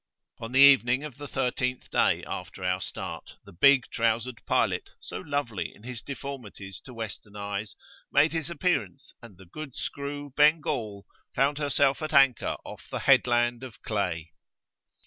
[0.39, 5.19] On the evening of the thirteenth day after our start, the big trowsered pilot, so
[5.19, 7.75] lovely in his deformities to western eyes,
[8.11, 13.61] made his appearance, and the good screw "Bengal" found herself at anchor off the Headland
[13.61, 14.31] of Clay.